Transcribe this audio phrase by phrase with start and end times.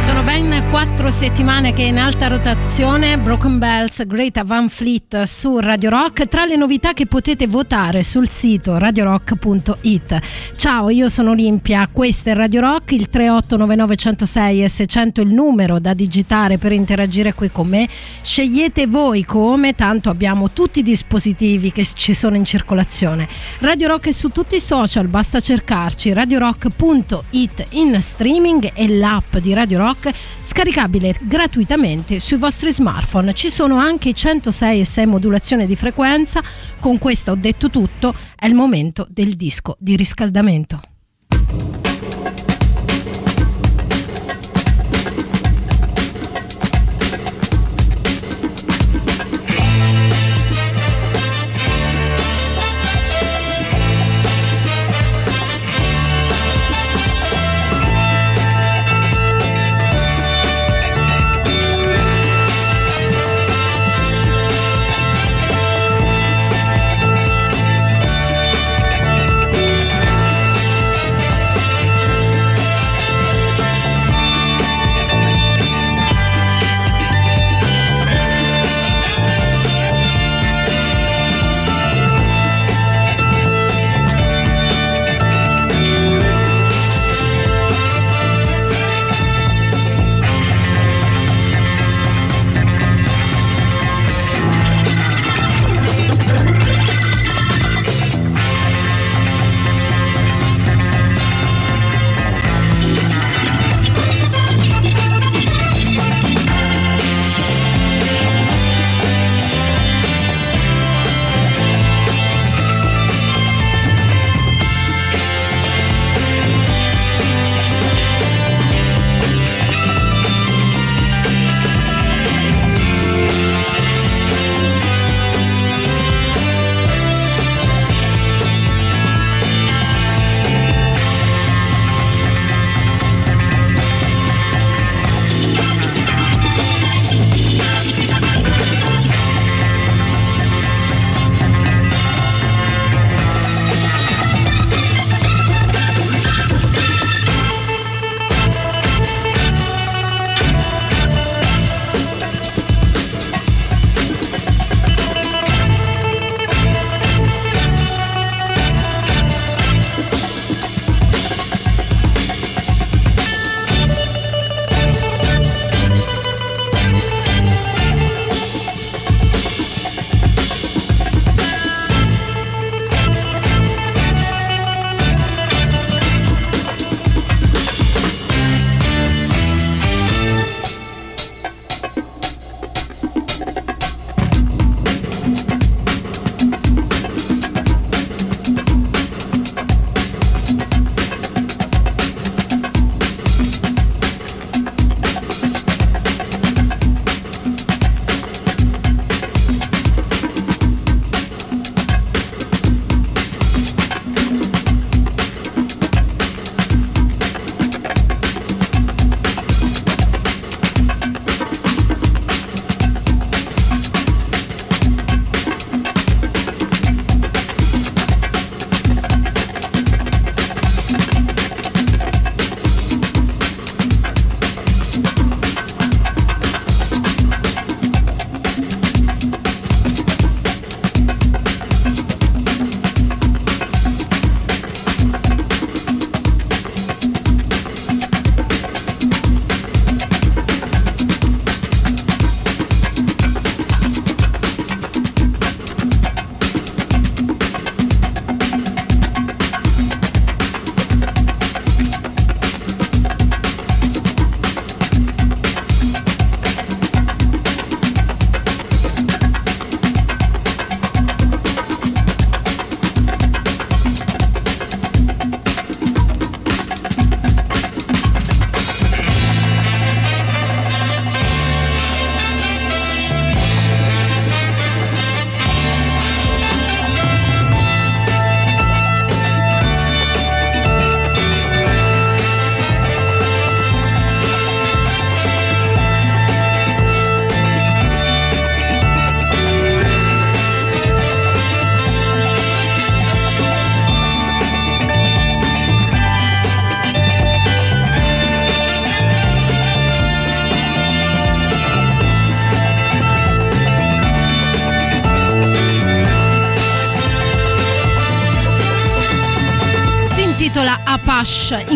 [0.00, 5.90] Sono ben quattro settimane che in alta rotazione Broken Bells Great Van Fleet su Radio
[5.90, 10.18] Rock tra le novità che potete votare sul sito radiorock.it.
[10.56, 15.78] Ciao, io sono Olimpia, questo è Radio Rock, il 3899 106 e 600 il numero
[15.78, 17.86] da digitare per interagire qui con me.
[18.22, 23.28] Scegliete voi come, tanto abbiamo tutti i dispositivi che ci sono in circolazione.
[23.58, 29.52] Radio Rock è su tutti i social, basta cercarci radiorock.it in streaming e l'app di
[29.52, 29.88] Radio Rock
[30.42, 33.32] scaricabile gratuitamente sui vostri smartphone.
[33.32, 36.42] Ci sono anche i 106 e 6 modulazione di frequenza.
[36.80, 40.80] Con questo ho detto tutto, è il momento del disco di riscaldamento.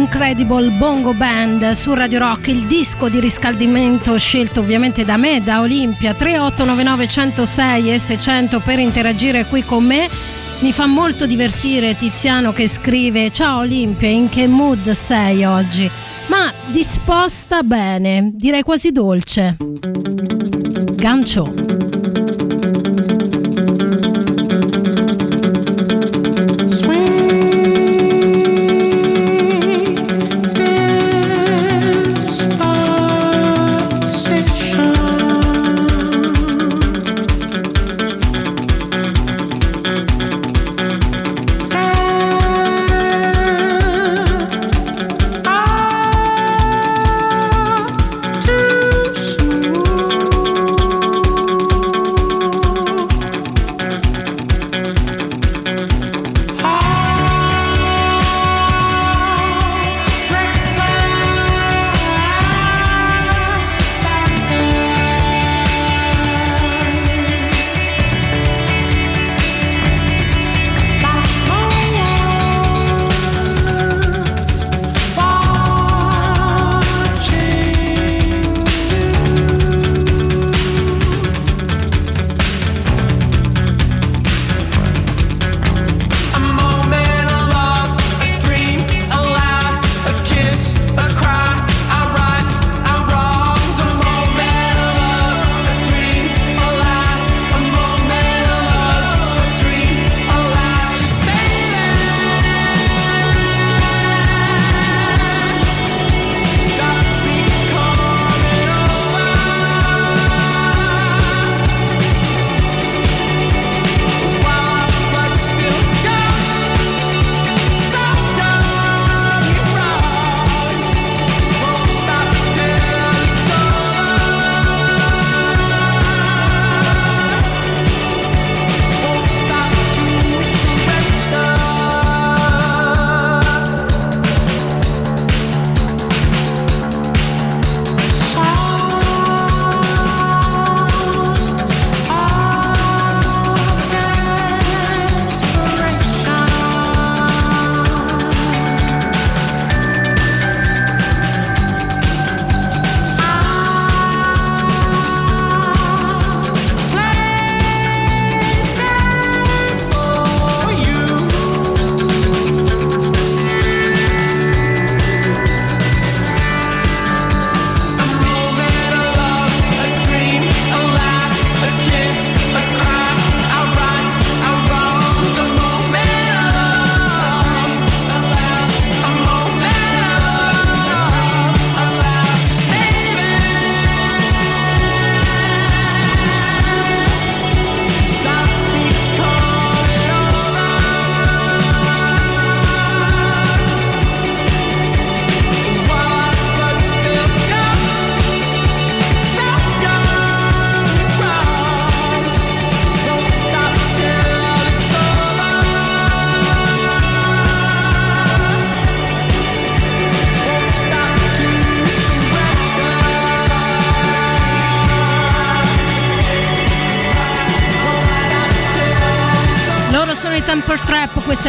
[0.04, 5.62] Incredible Bongo Band su Radio Rock, il disco di riscaldamento scelto ovviamente da me, da
[5.62, 10.06] Olimpia 3899 106 e 600 per interagire qui con me.
[10.60, 15.90] Mi fa molto divertire Tiziano che scrive Ciao Olimpia, in che mood sei oggi?
[16.26, 19.56] Ma disposta bene, direi quasi dolce.
[20.96, 21.63] Gancio.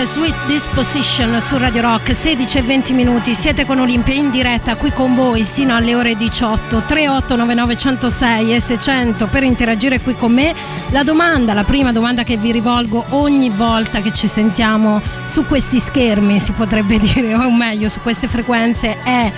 [0.04, 3.34] Sweet Disposition su Radio Rock 16 e 20 minuti.
[3.34, 8.60] Siete con Olimpia in diretta qui con voi sino alle ore 18 3899 106 e
[8.60, 10.54] 600 per interagire qui con me.
[10.90, 15.80] La domanda la prima domanda che vi rivolgo ogni volta che ci sentiamo su questi
[15.80, 19.32] schermi si potrebbe dire o meglio su queste frequenze è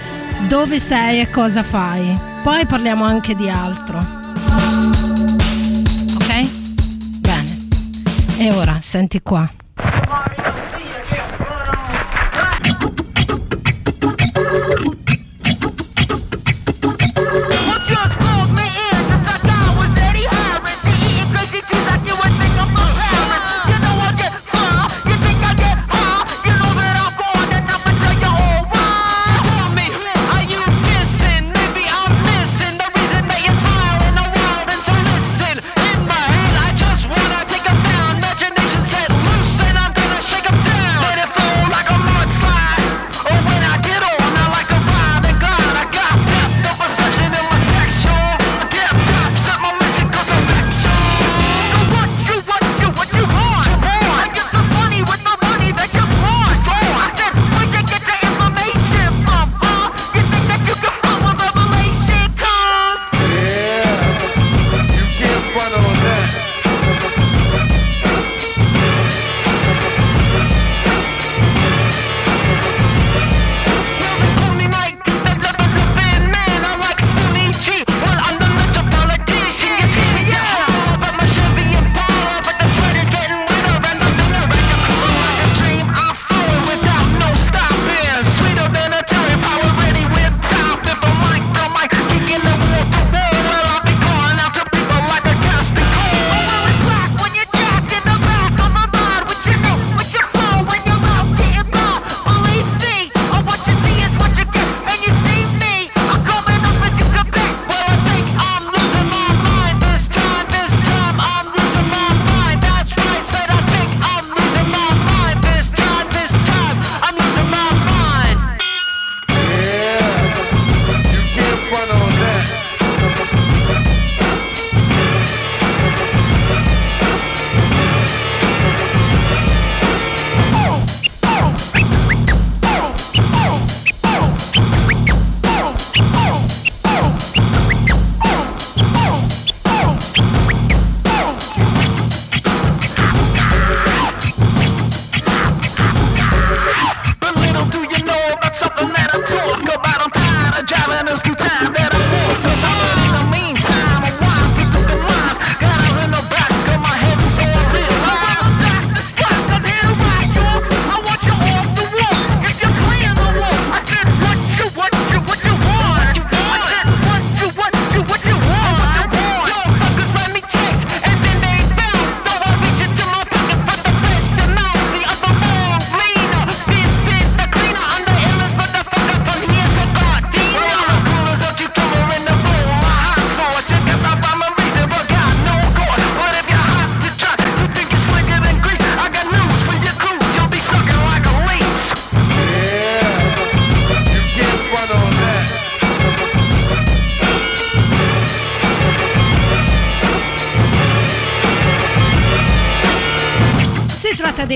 [0.47, 2.17] dove sei e cosa fai?
[2.41, 3.99] Poi parliamo anche di altro.
[6.15, 6.49] Ok?
[7.19, 7.67] bene.
[8.37, 9.47] E ora senti qua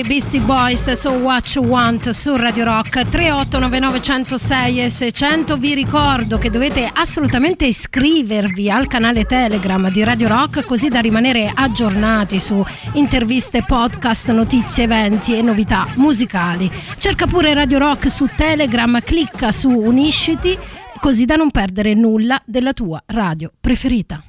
[0.01, 5.57] dei Beastie Boys, So What You Want su Radio Rock 3899106 e 600.
[5.57, 11.51] Vi ricordo che dovete assolutamente iscrivervi al canale Telegram di Radio Rock così da rimanere
[11.53, 16.71] aggiornati su interviste, podcast, notizie, eventi e novità musicali.
[16.97, 20.57] Cerca pure Radio Rock su Telegram, clicca su Unisciti
[20.99, 24.21] così da non perdere nulla della tua radio preferita.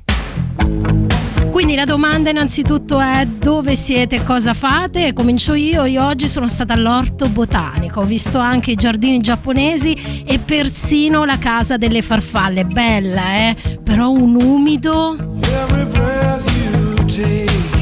[1.53, 5.13] Quindi la domanda innanzitutto è dove siete cosa fate?
[5.13, 10.39] Comincio io, io oggi sono stata all'orto botanico, ho visto anche i giardini giapponesi e
[10.39, 15.15] persino la casa delle farfalle, bella eh, però un umido...
[15.43, 17.82] Every breath you take.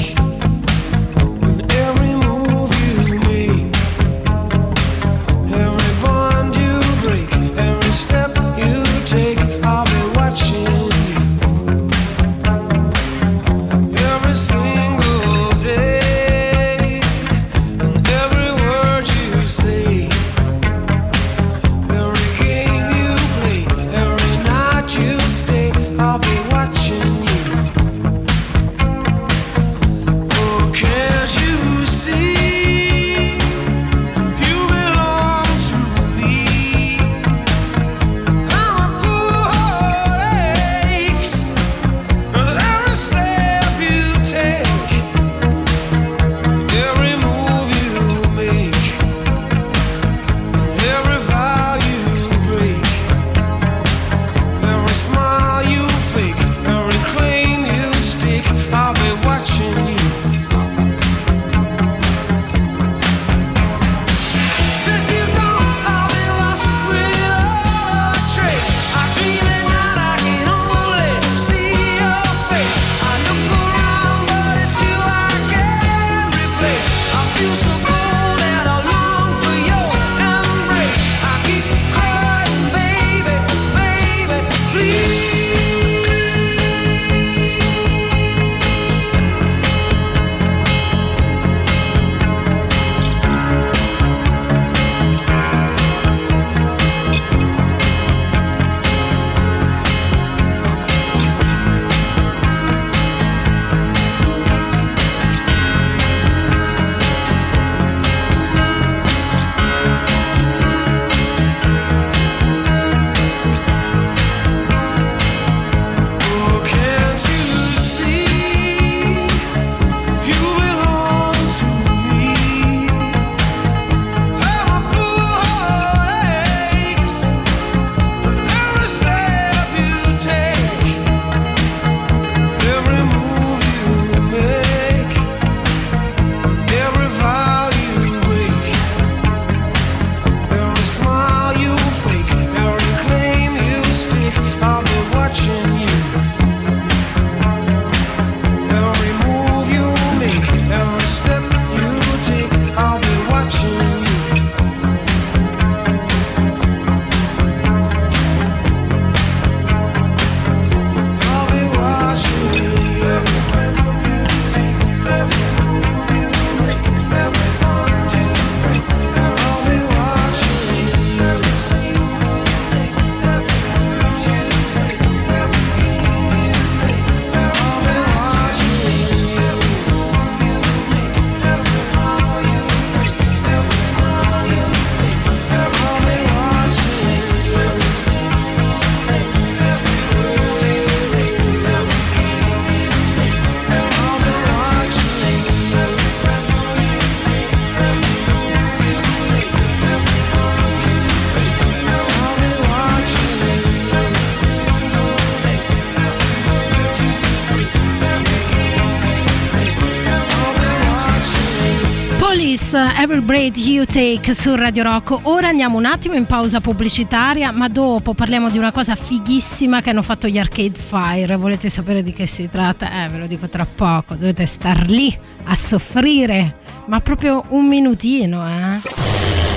[212.81, 215.21] Every Breath You Take su Radio Rock.
[215.25, 219.91] Ora andiamo un attimo in pausa pubblicitaria, ma dopo parliamo di una cosa fighissima che
[219.91, 221.37] hanno fatto gli Arcade Fire.
[221.37, 223.05] Volete sapere di che si tratta?
[223.05, 224.15] Eh, ve lo dico tra poco.
[224.15, 229.50] Dovete star lì a soffrire, ma proprio un minutino, eh.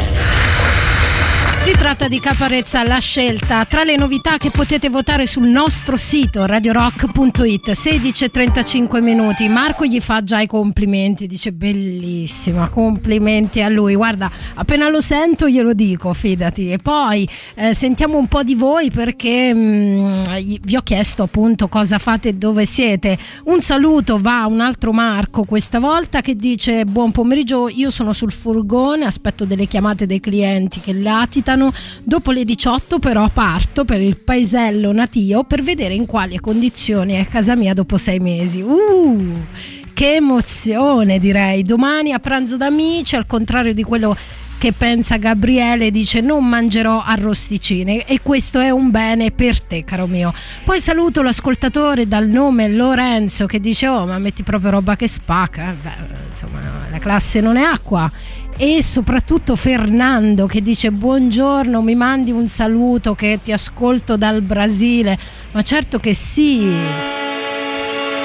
[1.63, 6.45] Si tratta di Caparezza La Scelta, tra le novità che potete votare sul nostro sito
[6.45, 9.47] radiorock.it, 16.35 minuti.
[9.47, 13.95] Marco gli fa già i complimenti, dice bellissima, complimenti a lui.
[13.95, 16.69] Guarda, appena lo sento glielo dico, fidati.
[16.69, 21.69] E poi eh, sentiamo un po' di voi perché mh, mm, vi ho chiesto appunto
[21.69, 23.17] cosa fate e dove siete.
[23.45, 28.11] Un saluto va a un altro Marco questa volta che dice buon pomeriggio, io sono
[28.11, 31.71] sul furgone, aspetto delle chiamate dei clienti che latitano aspettano.
[32.03, 37.27] Dopo le 18 però parto per il paesello natio per vedere in quali condizioni è
[37.27, 38.61] casa mia dopo sei mesi.
[38.61, 39.45] Uh,
[39.93, 41.63] che emozione direi.
[41.63, 44.15] Domani a pranzo d'amici, al contrario di quello
[44.57, 50.07] che pensa Gabriele dice non mangerò arrosticine e questo è un bene per te caro
[50.07, 50.31] mio
[50.63, 55.75] poi saluto l'ascoltatore dal nome Lorenzo che dice oh ma metti proprio roba che spacca
[55.81, 58.09] Beh, insomma la classe non è acqua
[58.57, 65.17] e soprattutto Fernando che dice buongiorno, mi mandi un saluto che ti ascolto dal Brasile,
[65.51, 66.71] ma certo che sì.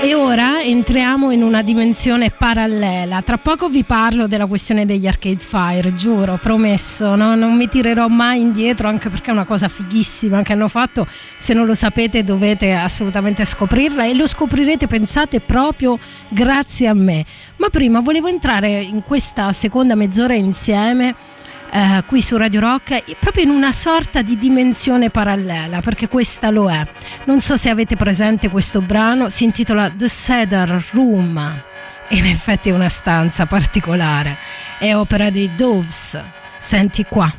[0.01, 3.21] E ora entriamo in una dimensione parallela.
[3.21, 7.35] Tra poco vi parlo della questione degli Arcade Fire, giuro, promesso, no?
[7.35, 11.05] non mi tirerò mai indietro anche perché è una cosa fighissima che hanno fatto.
[11.37, 17.25] Se non lo sapete dovete assolutamente scoprirla e lo scoprirete, pensate, proprio grazie a me.
[17.57, 21.17] Ma prima volevo entrare in questa seconda mezz'ora insieme
[21.71, 26.71] eh, qui su Radio Rock proprio in una sorta di dimensione parallela perché questa lo
[26.71, 26.87] è.
[27.27, 31.63] Non so se avete presente questo brano si intitola The Cedar Room.
[32.11, 34.39] In effetti è una stanza particolare.
[34.79, 36.23] È opera di Doves.
[36.59, 37.33] Senti qua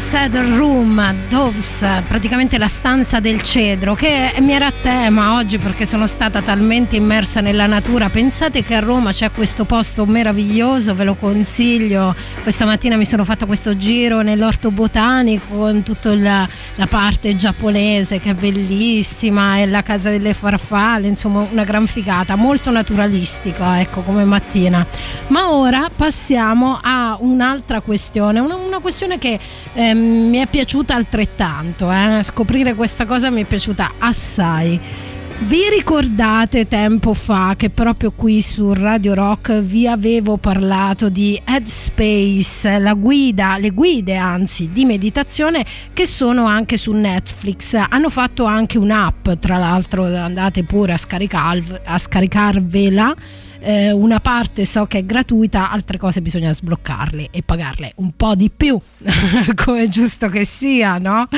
[0.00, 0.69] intitola The Cedar Room,
[1.50, 6.40] Doves, praticamente la stanza del cedro, che mi era a tema oggi perché sono stata
[6.42, 8.08] talmente immersa nella natura.
[8.08, 12.14] Pensate che a Roma c'è questo posto meraviglioso, ve lo consiglio.
[12.42, 18.20] Questa mattina mi sono fatta questo giro nell'orto botanico con tutta la, la parte giapponese
[18.20, 24.02] che è bellissima, e la casa delle farfalle, insomma una gran figata, molto naturalistica, ecco
[24.02, 24.86] come mattina.
[25.28, 29.38] Ma ora passiamo a un'altra questione, una, una questione che
[29.72, 32.22] eh, mi è piaciuta altrettanto, eh?
[32.22, 34.78] scoprire questa cosa mi è piaciuta assai.
[35.42, 42.78] Vi ricordate tempo fa che proprio qui su Radio Rock vi avevo parlato di Headspace,
[42.78, 47.74] la guida, le guide anzi di meditazione che sono anche su Netflix.
[47.88, 53.14] Hanno fatto anche un'app, tra l'altro andate pure a, scaricar, a scaricarvela
[53.60, 58.34] eh, una parte so che è gratuita, altre cose bisogna sbloccarle e pagarle un po'
[58.34, 58.78] di più,
[59.54, 61.28] come giusto che sia, no?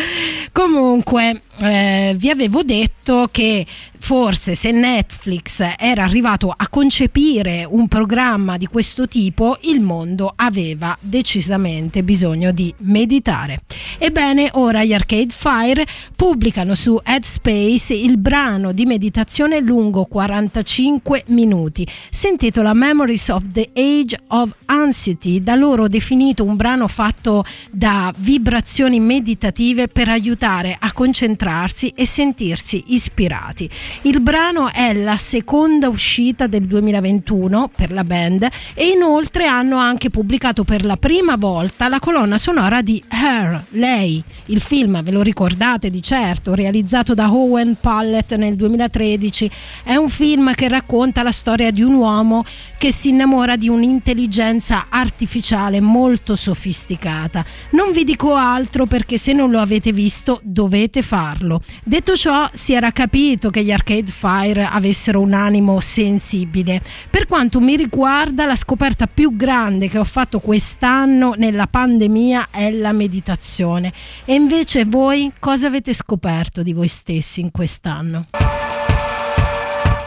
[0.53, 3.65] Comunque eh, vi avevo detto che
[3.99, 10.97] forse se Netflix era arrivato a concepire un programma di questo tipo, il mondo aveva
[11.01, 13.61] decisamente bisogno di meditare.
[13.99, 21.87] Ebbene, ora gli Arcade Fire pubblicano su Headspace il brano di meditazione lungo 45 minuti.
[22.11, 28.13] Si intitola Memories of the Age of Anxiety, da loro definito un brano fatto da
[28.19, 31.51] vibrazioni meditative per aiutare a concentrarsi
[31.95, 33.69] e sentirsi ispirati.
[34.03, 40.11] Il brano è la seconda uscita del 2021 per la band e inoltre hanno anche
[40.11, 45.23] pubblicato per la prima volta la colonna sonora di Her, lei, il film, ve lo
[45.23, 49.51] ricordate di certo, realizzato da Owen Pallett nel 2013,
[49.85, 52.45] è un film che racconta la storia di un uomo
[52.79, 57.45] che si innamora di un'intelligenza artificiale molto sofisticata.
[57.73, 61.42] Non vi dico altro perché se non lo avete visto dovete farlo.
[61.85, 66.83] Detto ciò, si era capito che gli Arcade Fire avessero un animo sensibile.
[67.11, 72.71] Per quanto mi riguarda, la scoperta più grande che ho fatto quest'anno nella pandemia è
[72.71, 73.93] la meditazione.
[74.25, 78.27] E invece voi cosa avete scoperto di voi stessi in quest'anno?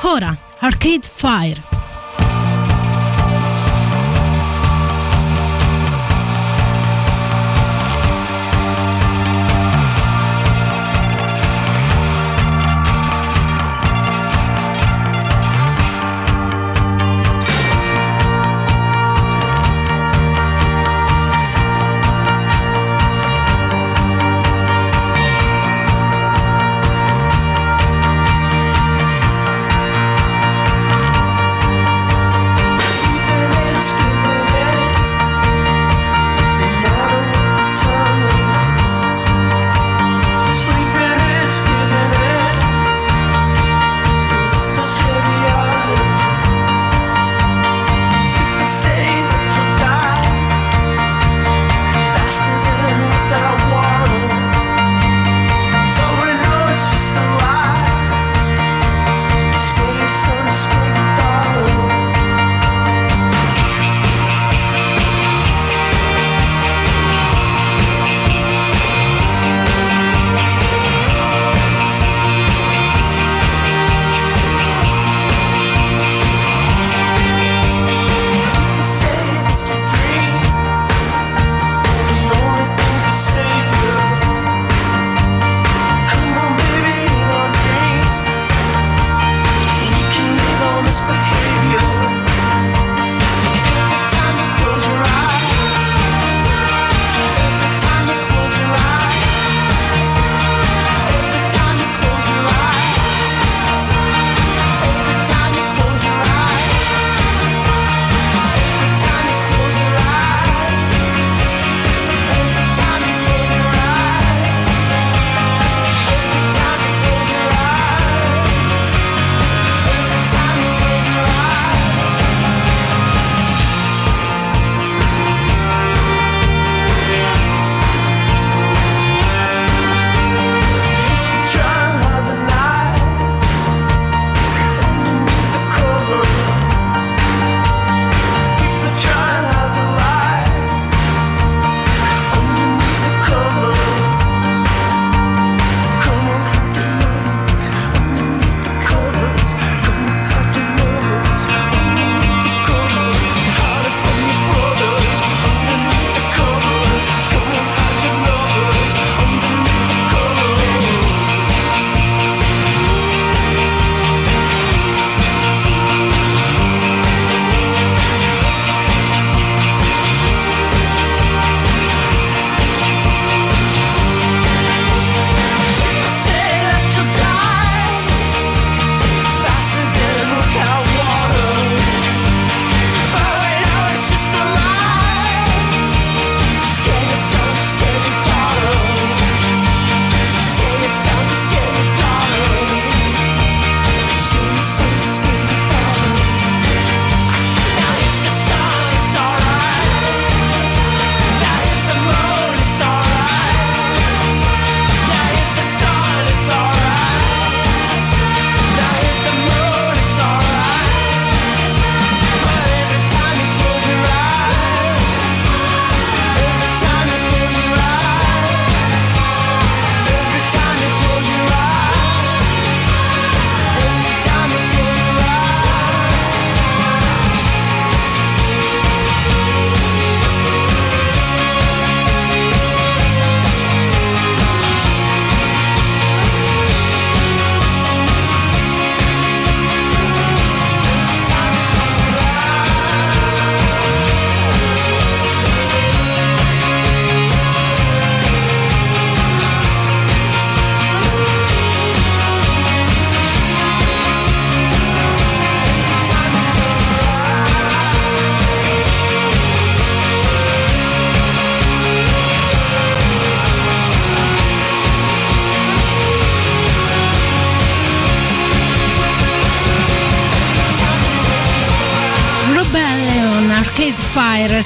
[0.03, 1.84] Ora, Arcade Fire.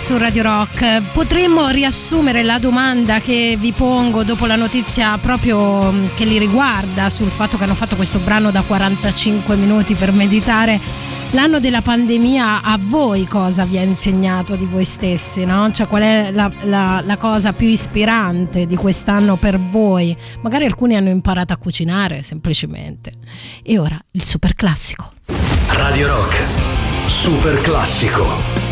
[0.09, 1.11] Su Radio Rock.
[1.11, 7.11] Potremmo riassumere la domanda che vi pongo dopo la notizia proprio mm, che li riguarda
[7.11, 10.79] sul fatto che hanno fatto questo brano da 45 minuti per meditare.
[11.31, 15.45] L'anno della pandemia a voi cosa vi ha insegnato di voi stessi?
[15.45, 15.69] No?
[15.71, 20.17] Cioè qual è la, la, la cosa più ispirante di quest'anno per voi?
[20.41, 23.11] Magari alcuni hanno imparato a cucinare semplicemente.
[23.61, 25.11] E ora il super classico.
[25.67, 26.41] Radio Rock,
[27.09, 28.68] super classico.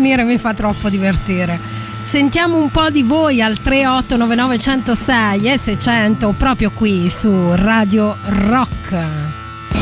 [0.00, 1.60] Finire mi fa troppo divertire.
[2.00, 9.39] Sentiamo un po' di voi al 3899 106 e 600 proprio qui su Radio Rock.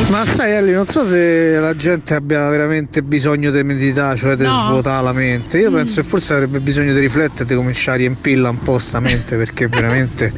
[0.09, 4.45] Ma sai Ellie, non so se la gente abbia veramente bisogno di meditare, cioè di
[4.45, 4.65] no.
[4.67, 5.59] svuotare la mente.
[5.59, 5.75] Io mm.
[5.75, 9.37] penso che forse avrebbe bisogno di riflettere, di cominciare a riempirla un po' sta mente
[9.37, 10.33] perché veramente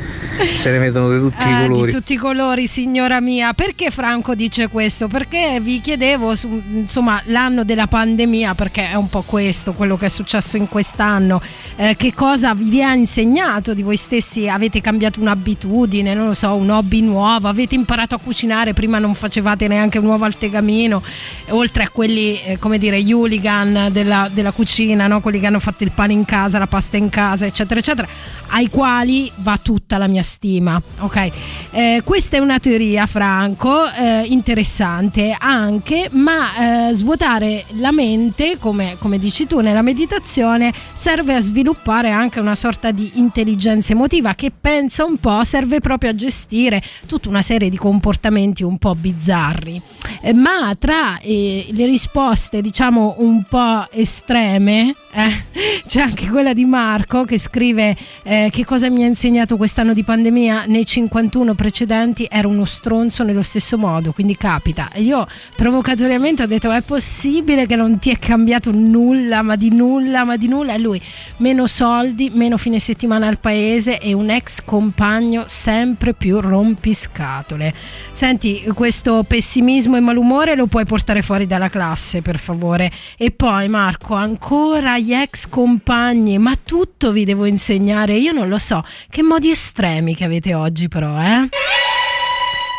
[0.54, 1.86] se ne vedono di tutti eh, i colori.
[1.86, 3.52] Di tutti i colori, signora mia.
[3.52, 5.06] Perché Franco dice questo?
[5.06, 6.34] Perché vi chiedevo,
[6.70, 11.40] insomma, l'anno della pandemia, perché è un po' questo, quello che è successo in quest'anno,
[11.76, 14.48] eh, che cosa vi ha insegnato di voi stessi?
[14.48, 19.14] Avete cambiato un'abitudine, non lo so, un hobby nuovo, avete imparato a cucinare, prima non
[19.14, 21.02] facevate trovate neanche un uovo al tegamino,
[21.48, 25.20] oltre a quelli, eh, come dire, gli hooligan della, della cucina, no?
[25.20, 28.08] quelli che hanno fatto il pane in casa, la pasta in casa, eccetera, eccetera,
[28.48, 30.80] ai quali va tutta la mia stima.
[31.00, 31.30] Ok,
[31.72, 38.96] eh, questa è una teoria, Franco, eh, interessante anche, ma eh, svuotare la mente, come,
[38.98, 44.52] come dici tu nella meditazione, serve a sviluppare anche una sorta di intelligenza emotiva che
[44.58, 49.49] pensa un po', serve proprio a gestire tutta una serie di comportamenti un po' bizzarri
[49.50, 49.80] bizzarri,
[50.22, 56.64] eh, ma tra eh, le risposte diciamo un po' estreme eh, c'è anche quella di
[56.64, 60.64] Marco che scrive eh, che cosa mi ha insegnato quest'anno di pandemia?
[60.66, 64.88] Nei 51 precedenti ero uno stronzo nello stesso modo quindi capita.
[64.92, 65.26] E io
[65.56, 70.36] provocatoriamente ho detto è possibile che non ti è cambiato nulla ma di nulla ma
[70.36, 70.74] di nulla?
[70.74, 71.00] E lui
[71.38, 77.74] meno soldi meno fine settimana al paese e un ex compagno sempre più rompiscatole.
[78.12, 82.90] Senti questo pessimismo e malumore lo puoi portare fuori dalla classe per favore.
[83.16, 88.58] E poi Marco ancora gli ex compagni, ma tutto vi devo insegnare, io non lo
[88.58, 91.48] so, che modi estremi che avete oggi però, eh?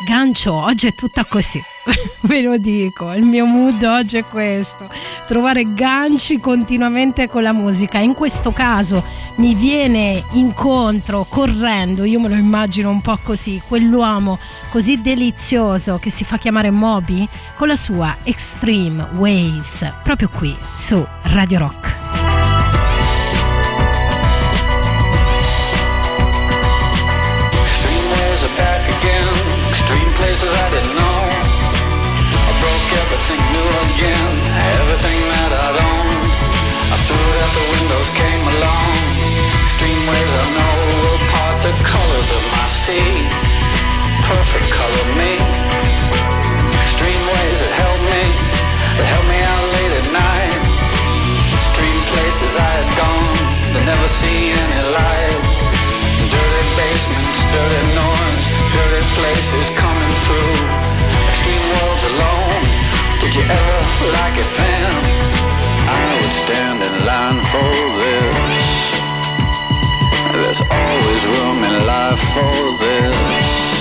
[0.06, 1.62] Gancio, oggi è tutta così.
[2.22, 4.90] Ve lo dico, il mio mood oggi è questo,
[5.28, 8.00] trovare ganci continuamente con la musica.
[8.00, 9.04] In questo caso
[9.36, 14.38] mi viene incontro correndo, io me lo immagino un po' così, quell'uomo
[14.70, 21.06] così delizioso che si fa chiamare Moby con la sua Extreme Ways, proprio qui su
[21.24, 22.01] Radio Rock.
[44.32, 45.34] Perfect color me.
[46.96, 48.24] Stream waves that help me,
[48.96, 50.56] that help me out late at night.
[51.68, 53.38] Stream places I had gone,
[53.76, 55.36] but never see any light.
[56.32, 60.56] Dirty basements, dirty noise, dirty places coming through.
[61.28, 62.64] Extreme worlds alone.
[63.20, 63.80] Did you ever
[64.16, 65.02] like it, Pam?
[65.92, 68.68] I would stand in line for this.
[70.40, 73.81] There's always room in life for this.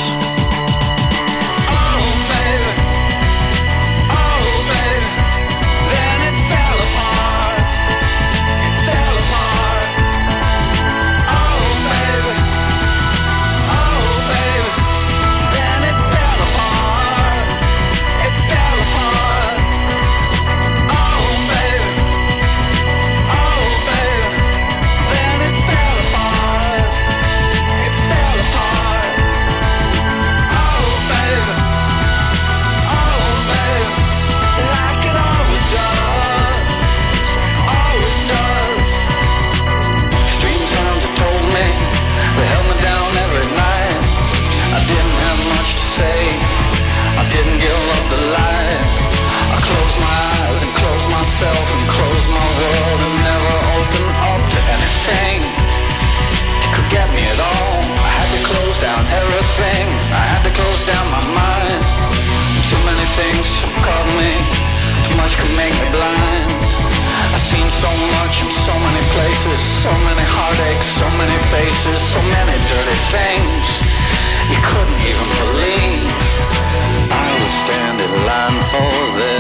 [69.81, 73.65] So many heartaches, so many faces, so many dirty things
[74.53, 76.13] you couldn't even believe.
[77.09, 79.40] I would stand in line for this.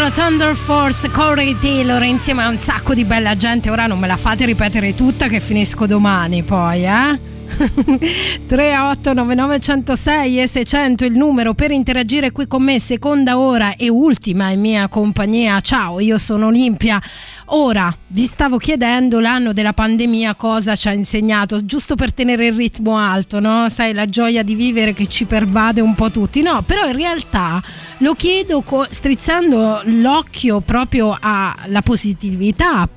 [0.00, 3.70] La Thunder Force, Corey Taylor insieme a un sacco di bella gente.
[3.70, 7.34] Ora non me la fate ripetere tutta che finisco domani poi, eh?
[8.46, 9.58] 3899
[10.42, 14.88] e 600 il numero per interagire qui con me seconda ora e ultima in mia
[14.88, 17.00] compagnia ciao io sono Olimpia
[17.46, 22.54] ora vi stavo chiedendo l'anno della pandemia cosa ci ha insegnato giusto per tenere il
[22.54, 26.62] ritmo alto no sai la gioia di vivere che ci pervade un po' tutti no
[26.62, 27.62] però in realtà
[27.98, 32.88] lo chiedo co- strizzando l'occhio proprio alla positività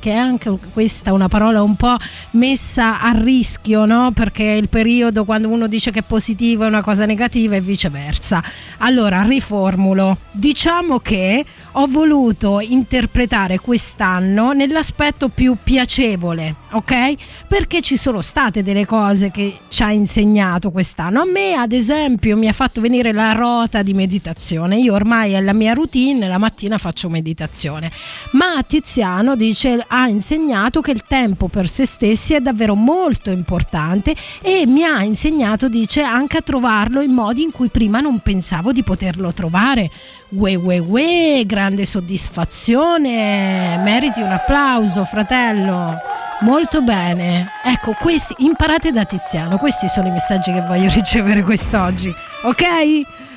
[0.00, 1.96] che è anche questa una parola un po'
[2.32, 6.82] messa a rischio no perché il periodo quando uno dice che è positivo è una
[6.82, 8.42] cosa negativa e viceversa.
[8.78, 10.18] Allora, riformulo.
[10.32, 17.14] Diciamo che ho voluto interpretare quest'anno nell'aspetto più piacevole, ok?
[17.48, 21.20] Perché ci sono state delle cose che ci ha insegnato quest'anno.
[21.20, 24.78] A me, ad esempio, mi ha fatto venire la rota di meditazione.
[24.78, 27.90] Io ormai è la mia routine, la mattina faccio meditazione.
[28.32, 34.14] Ma Tiziano dice ha insegnato che il tempo per se stessi è davvero molto importante
[34.42, 38.72] e mi ha insegnato, dice, anche a trovarlo in modi in cui prima non pensavo
[38.72, 39.90] di poterlo trovare.
[40.36, 45.96] Ue, ue, ue, grande soddisfazione, meriti un applauso, fratello.
[46.40, 47.48] Molto bene.
[47.64, 52.12] Ecco, questi imparate da Tiziano, questi sono i messaggi che voglio ricevere quest'oggi.
[52.42, 52.62] Ok?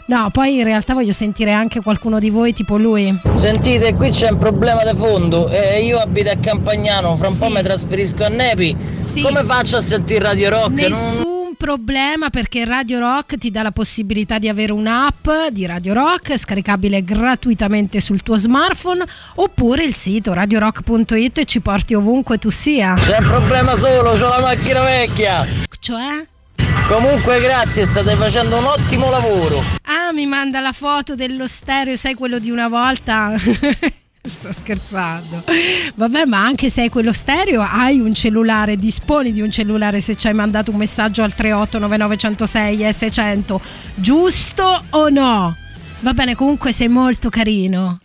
[0.05, 3.15] No, poi in realtà voglio sentire anche qualcuno di voi tipo lui.
[3.33, 5.49] Sentite, qui c'è un problema di fondo.
[5.49, 7.39] Eh, io abito a Campagnano, fra un sì.
[7.39, 8.75] po' mi trasferisco a Nepi.
[8.99, 9.21] Sì.
[9.21, 10.71] Come faccio a sentire Radio Rock?
[10.71, 11.36] Nessun non
[11.67, 17.03] problema perché Radio Rock ti dà la possibilità di avere un'app di Radio Rock scaricabile
[17.03, 19.03] gratuitamente sul tuo smartphone
[19.35, 22.95] oppure il sito radiorock.it ci porti ovunque tu sia.
[22.97, 25.45] C'è un problema solo, ho la macchina vecchia.
[25.77, 26.25] Cioè?
[26.87, 29.61] Comunque grazie, state facendo un ottimo lavoro.
[29.83, 33.35] Ah, mi manda la foto dello stereo, sai quello di una volta?
[34.29, 35.43] Sto scherzando.
[35.95, 40.15] Vabbè, ma anche se hai quello stereo, hai un cellulare, disponi di un cellulare se
[40.15, 43.61] ci hai mandato un messaggio al 3899106 e 600.
[43.95, 45.55] Giusto o no?
[46.01, 47.99] Va bene, comunque sei molto carino.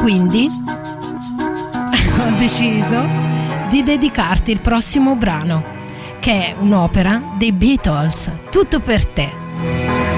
[0.00, 0.48] Quindi
[2.18, 3.06] ho deciso
[3.68, 5.62] di dedicarti il prossimo brano,
[6.20, 8.30] che è un'opera dei Beatles.
[8.50, 10.09] Tutto per te.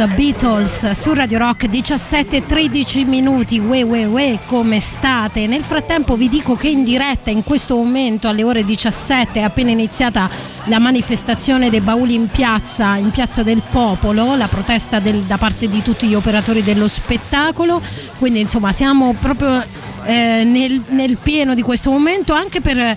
[0.00, 3.58] Beatles su Radio Rock 17-13 minuti.
[3.58, 5.46] We we we come state?
[5.46, 9.70] Nel frattempo vi dico che in diretta in questo momento alle ore 17 è appena
[9.70, 10.30] iniziata
[10.64, 15.68] la manifestazione dei bauli in piazza in piazza del popolo la protesta del, da parte
[15.68, 17.82] di tutti gli operatori dello spettacolo.
[18.18, 19.62] Quindi insomma siamo proprio
[20.04, 22.96] eh, nel, nel, pieno di questo momento anche per eh,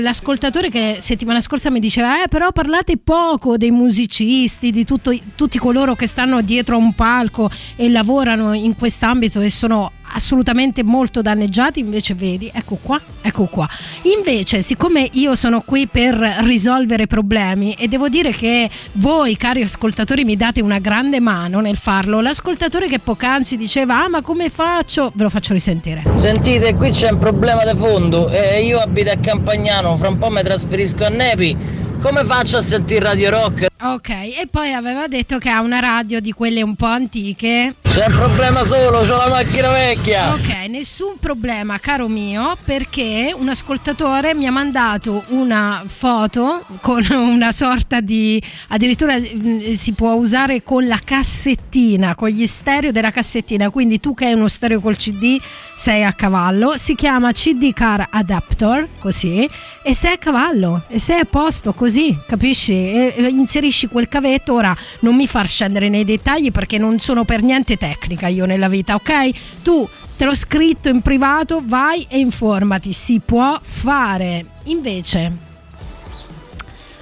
[0.00, 5.58] l'ascoltatore che settimana scorsa mi diceva eh però parlate poco dei musicisti di tutto, tutti
[5.58, 11.20] coloro che stanno dietro a un palco e lavorano in quest'ambito e sono assolutamente molto
[11.20, 13.68] danneggiati, invece vedi, ecco qua, ecco qua.
[14.16, 20.24] Invece, siccome io sono qui per risolvere problemi e devo dire che voi, cari ascoltatori,
[20.24, 25.12] mi date una grande mano nel farlo, l'ascoltatore che poc'anzi diceva "Ah, ma come faccio?"
[25.14, 26.02] ve lo faccio risentire.
[26.14, 30.30] Sentite, qui c'è un problema di fondo, eh, io abito a Campagnano, fra un po'
[30.30, 33.66] mi trasferisco a Nepi come faccio a sentire Radio Rock?
[33.78, 37.74] Ok, e poi aveva detto che ha una radio di quelle un po' antiche.
[37.82, 40.32] C'è un problema solo, ho la macchina vecchia.
[40.32, 47.52] Ok, nessun problema, caro mio, perché un ascoltatore mi ha mandato una foto con una
[47.52, 53.70] sorta di addirittura mm, si può usare con la cassettina, con gli stereo della cassettina,
[53.70, 55.38] quindi tu che hai uno stereo col CD
[55.74, 59.48] sei a cavallo, si chiama CD Car Adapter, così,
[59.82, 62.72] e sei a cavallo e sei a posto così così, capisci?
[62.72, 63.22] E, e
[63.66, 64.54] inserisci quel cavetto.
[64.54, 68.68] Ora non mi far scendere nei dettagli perché non sono per niente tecnica io nella
[68.68, 69.62] vita, ok?
[69.62, 74.44] Tu te l'ho scritto in privato, vai e informati, si può fare.
[74.64, 75.32] Invece,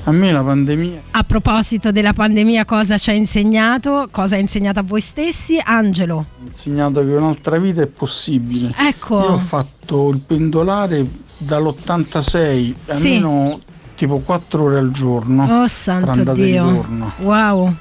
[0.04, 1.02] a me la pandemia.
[1.12, 4.08] A proposito della pandemia, cosa ci ha insegnato?
[4.10, 5.58] Cosa ha insegnato a voi stessi?
[5.62, 6.26] Angelo.
[6.42, 8.74] Ha insegnato che un'altra vita è possibile.
[8.76, 9.20] Ecco.
[9.20, 11.06] Io ho fatto il pendolare
[11.38, 12.74] dall'86, sì.
[12.86, 13.60] almeno
[13.94, 15.62] tipo 4 ore al giorno.
[15.62, 16.86] Oh santo Dio.
[17.18, 17.74] Wow.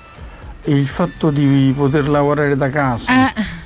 [0.62, 3.30] E il fatto di poter lavorare da casa.
[3.30, 3.63] Eh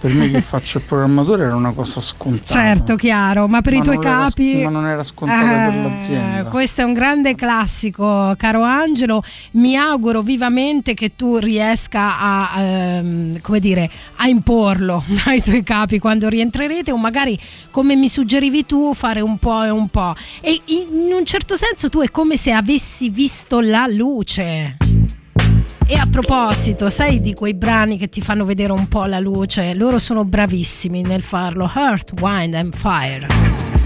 [0.00, 2.54] per me che faccio il programmatore era una cosa scontata.
[2.54, 4.62] Certo, chiaro, ma per ma i tuoi capi...
[4.62, 6.44] ma non era scontata eh, per l'azienda.
[6.48, 9.22] Questo è un grande classico, caro Angelo.
[9.52, 15.98] Mi auguro vivamente che tu riesca a, ehm, come dire, a imporlo ai tuoi capi
[15.98, 17.38] quando rientrerete o magari,
[17.70, 20.14] come mi suggerivi tu, fare un po' e un po'.
[20.40, 24.78] E in un certo senso tu è come se avessi visto la luce.
[25.92, 29.74] E a proposito, sai di quei brani che ti fanno vedere un po' la luce?
[29.74, 31.68] Loro sono bravissimi nel farlo.
[31.74, 33.79] Heart, Wind and Fire.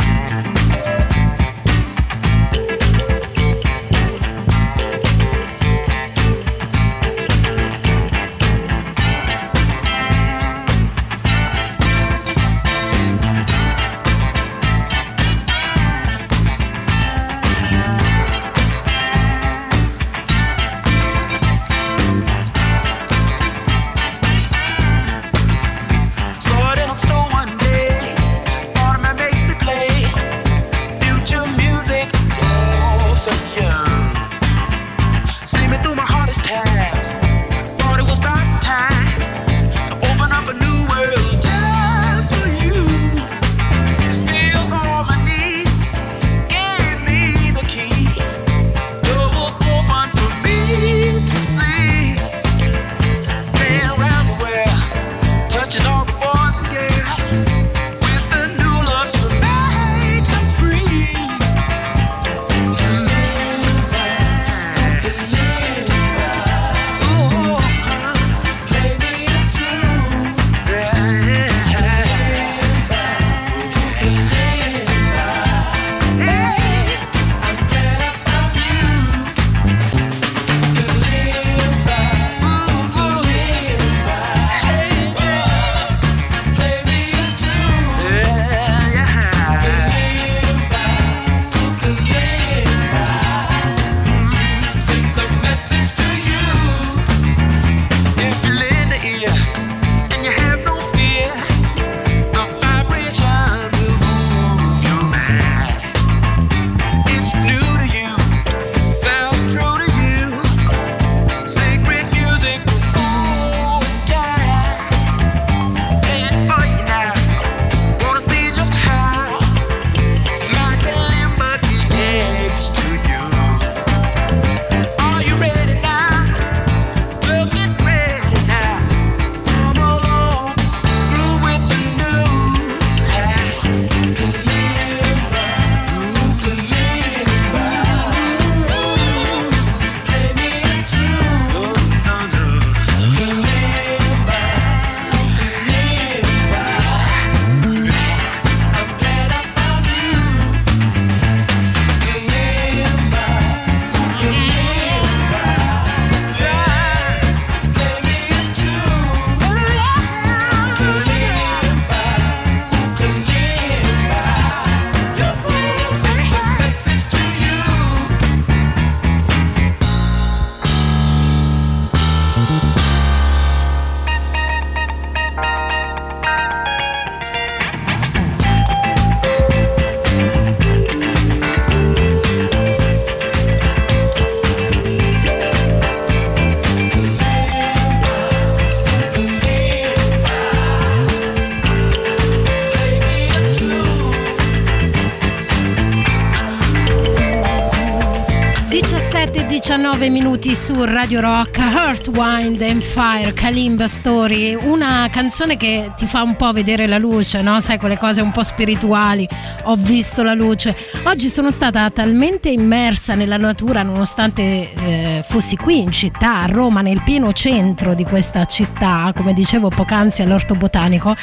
[200.55, 201.59] Su Radio Rock,
[201.95, 206.99] Heart, Wind and Fire, Kalimba Story, una canzone che ti fa un po' vedere la
[206.99, 207.61] luce, no?
[207.61, 209.29] Sai, quelle cose un po' spirituali,
[209.65, 210.77] ho visto la luce.
[211.05, 216.81] Oggi sono stata talmente immersa nella natura, nonostante eh, fossi qui in città, a Roma,
[216.81, 221.15] nel pieno centro di questa città, come dicevo poc'anzi all'orto botanico,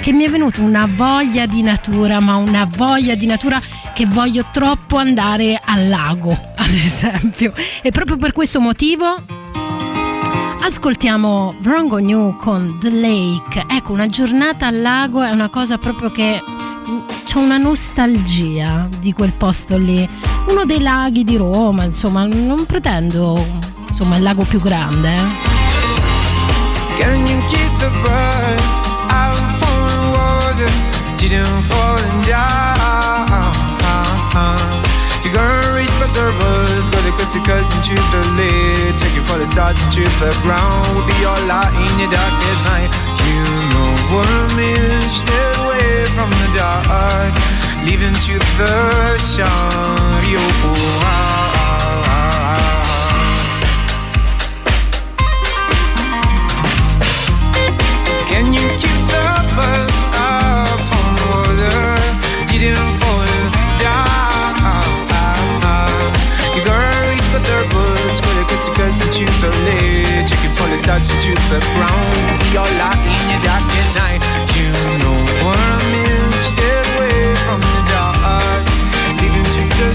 [0.00, 3.60] che mi è venuta una voglia di natura, ma una voglia di natura
[3.92, 7.52] che voglio troppo andare al lago, ad esempio.
[7.82, 9.39] E proprio per questo motivo
[10.70, 13.64] ascoltiamo Bronco New con The Lake.
[13.68, 16.40] Ecco, una giornata al lago è una cosa proprio che
[17.24, 20.08] c'è una nostalgia di quel posto lì.
[20.46, 23.44] Uno dei laghi di Roma, insomma, non pretendo
[23.88, 25.08] insomma il lago più grande.
[25.08, 25.48] Eh.
[36.14, 38.98] murderers gonna cuss the curse into the lid.
[38.98, 40.96] Take it for the sides into the ground.
[40.96, 42.90] We'll be all light in your darkest night
[43.26, 43.42] You
[43.72, 47.34] know what I mean Stay away from the dark.
[47.84, 51.16] Leaving to the shine oh, Au ah,
[51.56, 52.26] ah, ah,
[58.26, 58.89] Can you
[69.20, 73.42] into the lid Chicken full of starch into the ground We all lie in your
[73.44, 74.20] darkest night
[74.56, 78.64] You know what I mean Stay away from the dark.
[79.20, 79.88] Leaving to the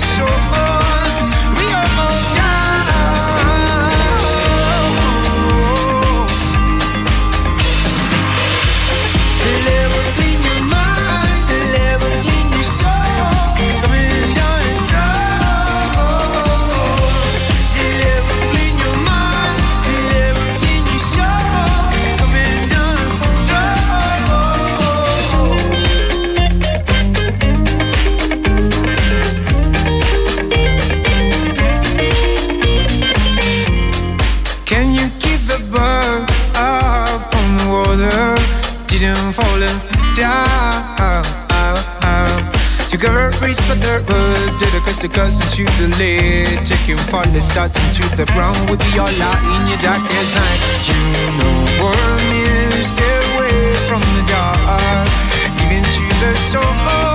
[42.98, 44.00] shore race for the
[44.74, 49.00] a coast to coast into the lid Taking falling starts into the ground Would be
[49.00, 50.62] all out in your darkest night.
[50.88, 51.00] You
[51.40, 55.10] know what I mean Stay away from the dark.
[55.64, 57.15] Even to the soul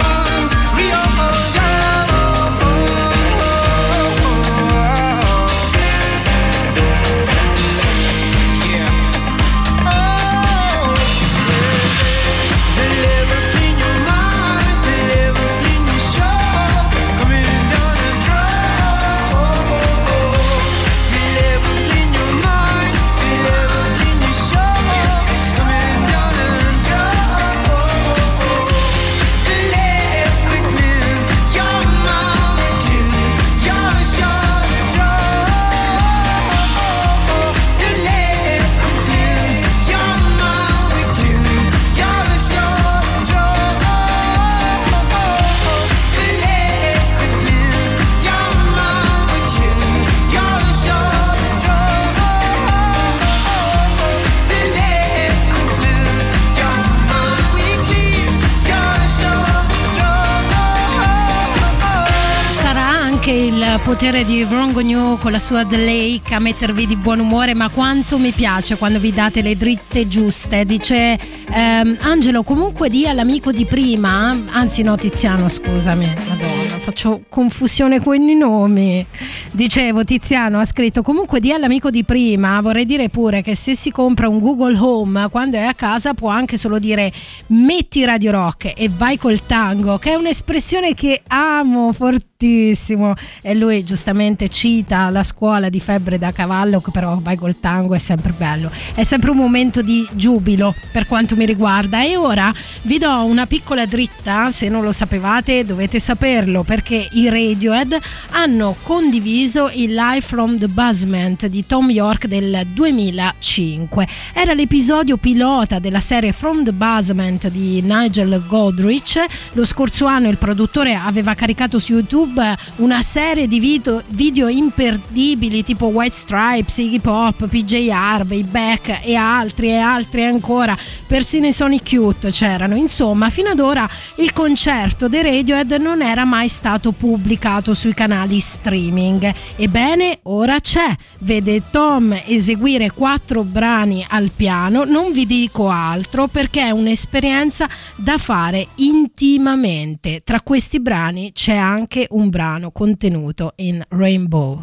[64.01, 68.17] potere di Wrong New con la sua The a mettervi di buon umore, ma quanto
[68.17, 70.65] mi piace quando vi date le dritte giuste.
[70.65, 71.19] Dice
[71.53, 78.27] ehm, Angelo, comunque di all'amico di prima, anzi no Tiziano, scusami, madonna, faccio confusione con
[78.27, 79.05] i nomi.
[79.51, 83.91] Dicevo, Tiziano ha scritto comunque di all'amico di prima, vorrei dire pure che se si
[83.91, 87.13] compra un Google Home quando è a casa può anche solo dire
[87.49, 93.55] metti Radio Rock e vai col tango, che è un'espressione che amo fortemente fortissimo e
[93.55, 97.99] lui giustamente cita la scuola di febbre da cavallo che però vai col tango è
[97.99, 98.71] sempre bello.
[98.95, 102.03] È sempre un momento di giubilo per quanto mi riguarda.
[102.03, 107.29] E ora vi do una piccola dritta se non lo sapevate dovete saperlo perché i
[107.29, 107.99] Radiohead
[108.31, 115.79] hanno condiviso il Live from the Basement di Tom York del 2005 era l'episodio pilota
[115.79, 119.23] della serie From the Basement di Nigel Godrich.
[119.53, 124.49] Lo scorso anno il produttore aveva caricato su YouTube YouTube una serie di video, video
[124.49, 130.77] imperdibili tipo White Stripes, Iggy Pop, PJ Harvey, Beck e altri e altri ancora,
[131.07, 132.77] persino i Sonic Youth c'erano.
[132.77, 138.41] Insomma, fino ad ora il concerto dei Radiohead non era mai stato pubblicato sui canali
[138.41, 139.33] streaming.
[139.57, 140.95] Ebbene, ora c'è.
[141.19, 148.17] Vede Tom eseguire quattro brani al piano, non vi dico altro perché è un'esperienza da
[148.17, 150.23] fare intimamente.
[150.25, 154.59] Tra questi brani c'è anche un brano contenuto in Rainbow.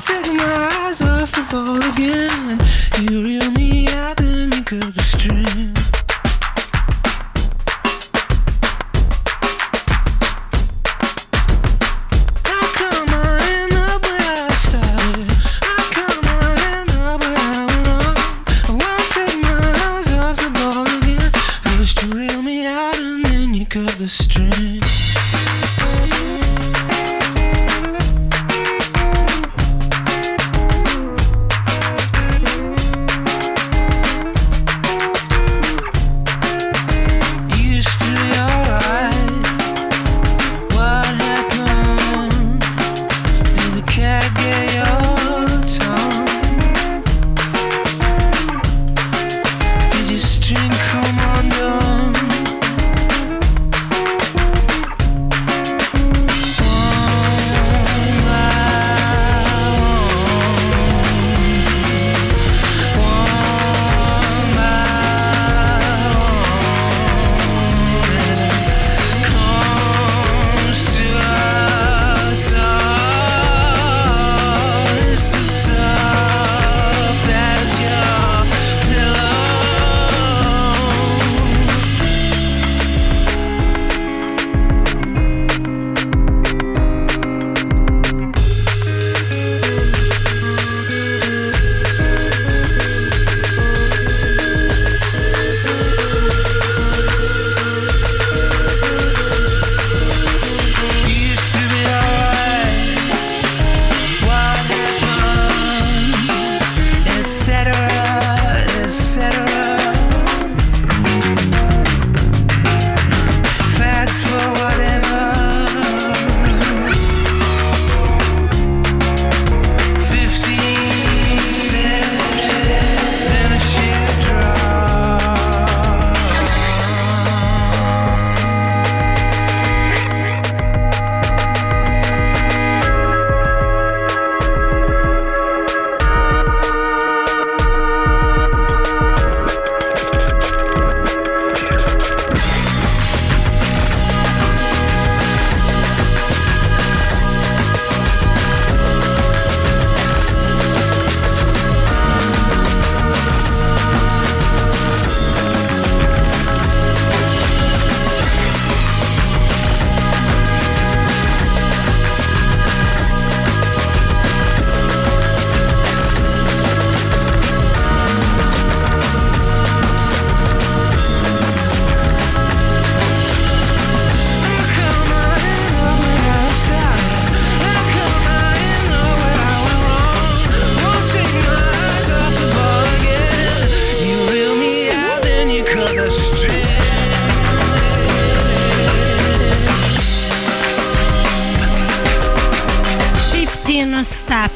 [0.00, 2.58] take my eyes off the ball again.
[3.02, 4.99] You reel me out, then you cut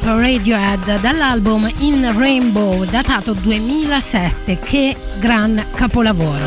[0.03, 4.59] Radiohead dall'album In Rainbow datato 2007.
[4.61, 6.47] Che gran capolavoro.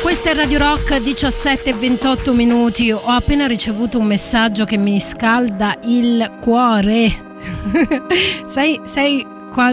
[0.00, 2.92] Questa è Radio Rock 17 e 28 minuti.
[2.92, 7.12] Ho appena ricevuto un messaggio che mi scalda il cuore.
[8.46, 9.26] sei, sei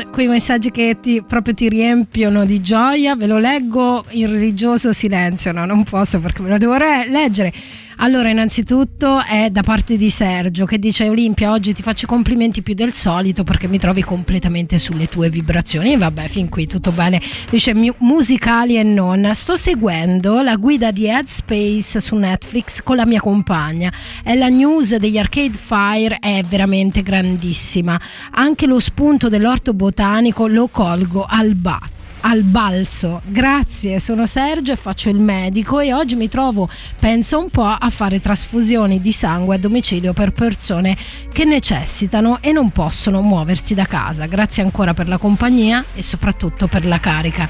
[0.09, 3.15] quei messaggi che ti, proprio ti riempiono di gioia.
[3.15, 5.51] Ve lo leggo in religioso silenzio.
[5.51, 7.53] No, non posso perché me lo devo re- leggere.
[7.97, 12.73] Allora, innanzitutto è da parte di Sergio che dice Olimpia, oggi ti faccio complimenti più
[12.73, 15.93] del solito perché mi trovi completamente sulle tue vibrazioni.
[15.93, 17.21] E vabbè, fin qui tutto bene.
[17.49, 19.29] Dice musicali e non.
[19.33, 23.91] Sto seguendo la guida di Headspace su Netflix con la mia compagna.
[24.23, 27.99] E la news degli Arcade Fire è veramente grandissima.
[28.31, 33.21] Anche lo spunto dell'orto botanico lo colgo al bat al balzo.
[33.25, 36.69] Grazie, sono Sergio e faccio il medico e oggi mi trovo,
[36.99, 40.95] penso un po', a fare trasfusioni di sangue a domicilio per persone
[41.31, 44.25] che necessitano e non possono muoversi da casa.
[44.25, 47.49] Grazie ancora per la compagnia e soprattutto per la carica.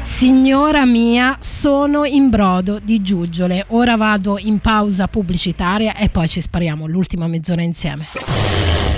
[0.00, 3.64] Signora mia, sono in brodo di giuggiole.
[3.68, 8.93] Ora vado in pausa pubblicitaria e poi ci spariamo l'ultima mezz'ora insieme.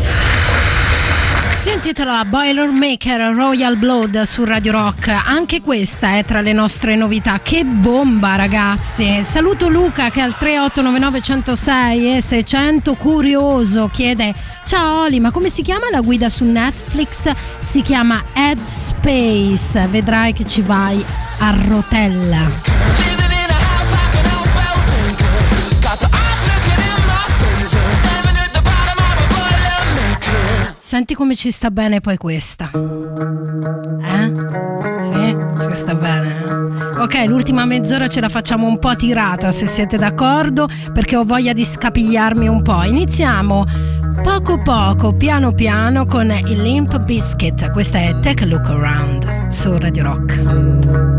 [1.57, 5.09] Si intitola Boilermaker Royal Blood su Radio Rock.
[5.09, 7.40] Anche questa è tra le nostre novità.
[7.40, 9.24] Che bomba, ragazzi!
[9.24, 14.34] Saluto Luca che al 3899 106 e 600 curioso chiede:
[14.64, 17.32] Ciao Oli, ma come si chiama la guida su Netflix?
[17.59, 19.86] Si chiama Headspace.
[19.88, 21.02] Vedrai che ci vai
[21.38, 23.15] a rotella.
[30.87, 32.70] Senti come ci sta bene poi questa.
[32.72, 34.32] Eh?
[35.01, 35.37] Sì,
[35.68, 36.39] ci sta bene.
[36.39, 37.01] Eh?
[37.01, 41.53] Ok, l'ultima mezz'ora ce la facciamo un po' tirata se siete d'accordo, perché ho voglia
[41.53, 42.84] di scapigliarmi un po'.
[42.84, 43.64] Iniziamo
[44.22, 47.68] poco poco, piano piano con il Limp Biscuit.
[47.72, 51.15] Questa è Take a Look Around su Radio Rock.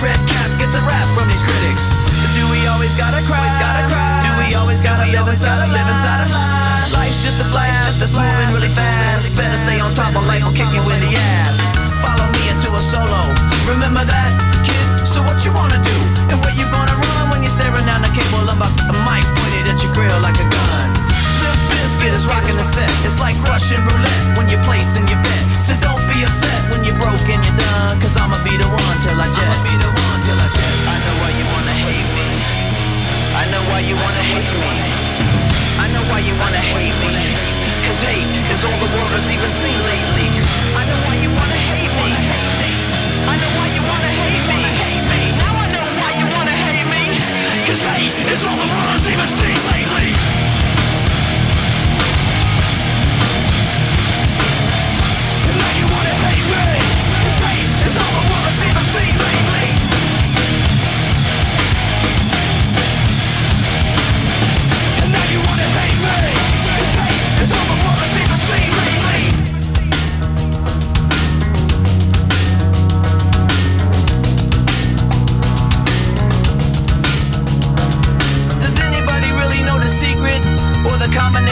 [0.00, 1.92] Red cap gets a rap from these critics.
[2.08, 3.36] But do we always gotta cry?
[3.36, 4.24] Always gotta cry.
[4.24, 6.88] Do we always gotta live inside, gotta live inside a lie?
[6.96, 9.28] Life's just a blast, just that's moving really fast.
[9.36, 11.60] Better stay on top of life or kick you in the ass.
[12.00, 13.20] Follow me into a solo.
[13.68, 14.32] Remember that,
[14.64, 15.04] kid?
[15.04, 15.96] So what you wanna do?
[16.32, 19.24] And where you gonna run when you're staring down the cable of a, a mic
[19.36, 20.86] pointed at your grill like a gun?
[21.44, 22.88] The biscuit is rocking the set.
[23.04, 25.44] It's like Russian roulette when you're placing your bet.
[25.60, 27.94] So don't be upset when you're broke and you're done.
[28.02, 29.46] Cause I'ma be the one till I jet.
[29.46, 30.74] I'ma be the one till I jet.
[30.90, 32.28] I know why you wanna hate me.
[33.38, 34.74] I know why you wanna hate me.
[35.78, 37.14] I know why you wanna hate me.
[37.86, 40.28] Cause hate is all the world has even seen lately.
[40.74, 42.10] I know why you wanna hate me.
[43.30, 45.22] I know why you wanna hate me.
[45.40, 47.04] Now I know why you wanna hate me.
[47.66, 50.19] Cause hate is all the world has even seen lately.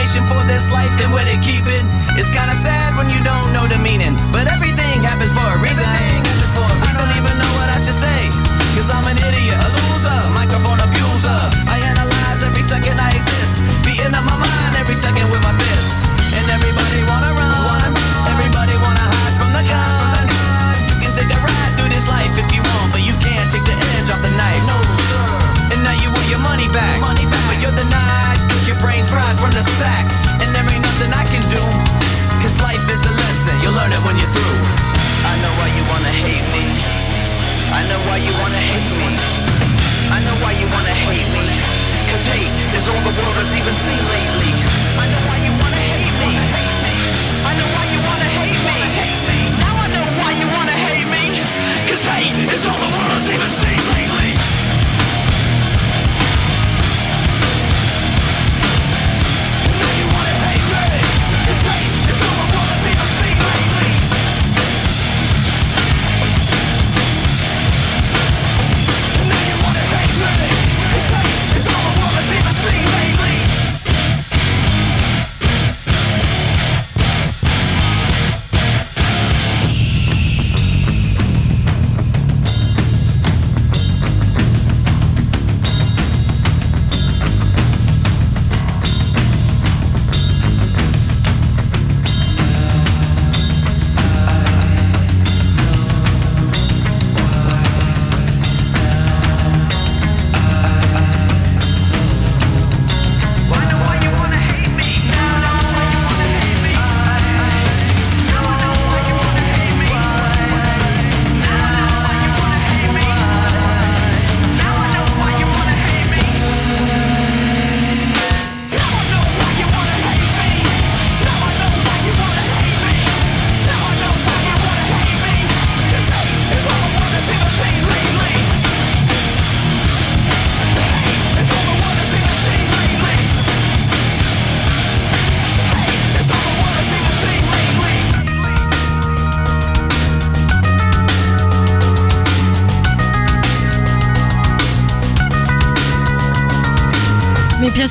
[0.09, 1.83] Combination for this life and where they keep it.
[2.17, 5.85] It's kinda sad when you don't know the meaning, but everything happens for a reason.
[5.85, 8.29] I don't even know what I should say,
[8.73, 11.39] cause I'm an idiot, a loser, microphone abuser.
[11.69, 13.53] I analyze every second I exist,
[13.85, 16.01] beating up my mind every second with my fists.
[16.37, 17.89] And everybody wanna run,
[18.33, 20.25] everybody wanna hide from the gun.
[20.89, 23.65] You can take a ride through this life if you want, but you can't take
[23.65, 24.63] the edge off the knife.
[24.65, 24.77] No,
[25.09, 25.27] sir.
[25.73, 27.45] And now you want your money back, money back.
[27.49, 28.18] but you're denied
[28.79, 30.05] brain's fried from the sack.
[30.41, 31.63] And there ain't nothing I can do
[32.39, 34.59] Cause life is a lesson, you'll learn it when you're through.
[35.27, 36.63] I know why you wanna hate me.
[37.75, 39.11] I know why you wanna hate me.
[40.07, 41.45] I know why you wanna hate me.
[42.07, 44.51] Cause hate is all the world has even seen lately.
[44.97, 46.31] I know why you wanna hate me.
[47.43, 48.79] I know why you wanna hate me.
[49.59, 51.43] Now I know why you wanna hate me.
[51.91, 53.98] Cause hate is all the world has even seen lately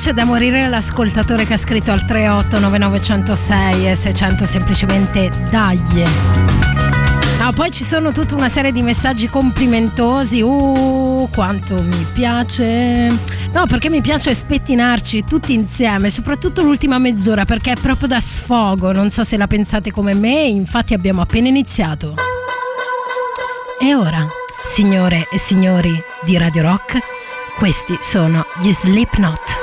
[0.01, 6.05] piace da morire l'ascoltatore che ha scritto al 38 9906 e 600 semplicemente dagli.
[7.37, 10.39] No, poi ci sono tutta una serie di messaggi complimentosi.
[10.39, 13.09] Uh, quanto mi piace.
[13.51, 18.93] No, perché mi piace spettinarci tutti insieme, soprattutto l'ultima mezz'ora, perché è proprio da sfogo.
[18.93, 22.13] Non so se la pensate come me, infatti abbiamo appena iniziato.
[23.77, 24.25] E ora,
[24.63, 26.99] signore e signori di Radio Rock,
[27.57, 29.58] questi sono gli Slipknot.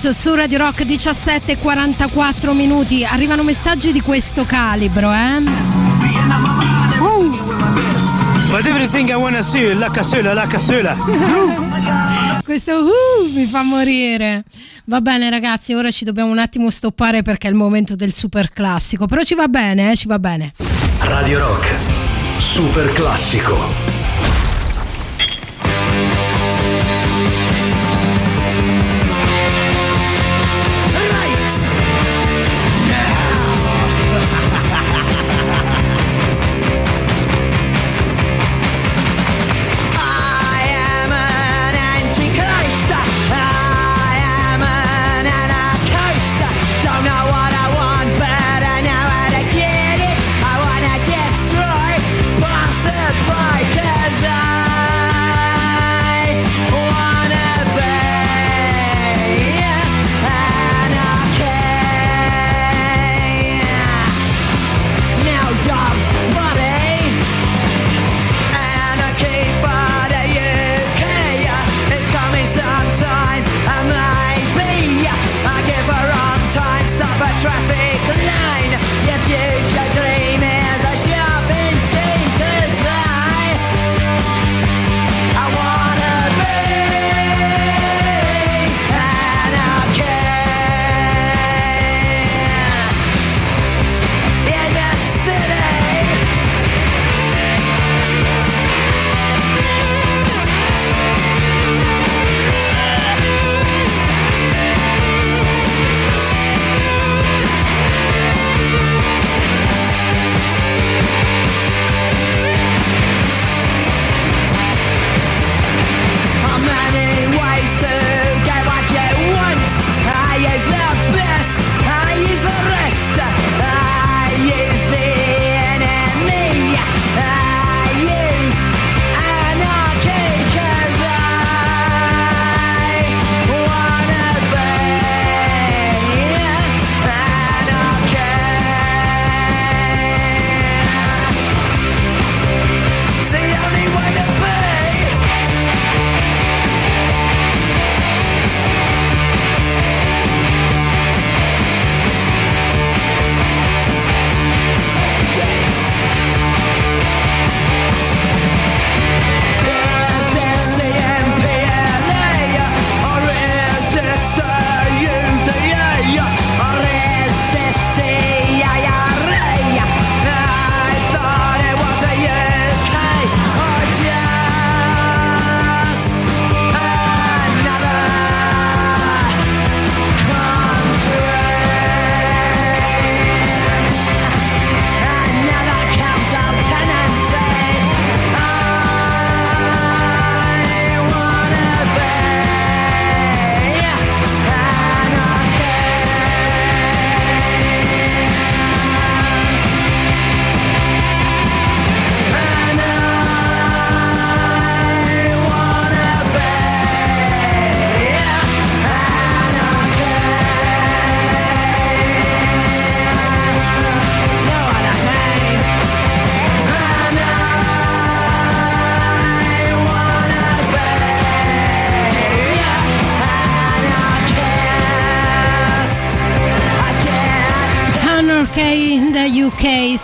[0.00, 3.04] Su Radio Rock 17:44 minuti.
[3.04, 5.38] Arrivano messaggi di questo calibro, eh?
[7.00, 7.36] Uh.
[8.48, 10.96] But everything I wanna see, la cassola, la cassola.
[12.44, 14.44] questo uh, mi fa morire.
[14.86, 18.50] Va bene ragazzi, ora ci dobbiamo un attimo stoppare perché è il momento del super
[18.50, 20.52] classico, però ci va bene, eh, ci va bene.
[21.00, 21.66] Radio Rock,
[22.38, 23.87] super classico.